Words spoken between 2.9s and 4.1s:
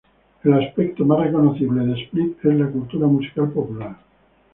musical popular.